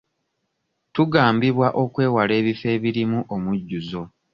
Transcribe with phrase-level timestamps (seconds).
[0.93, 4.01] Tugambibwa okwewala ebifo ebirimu omujjuzo.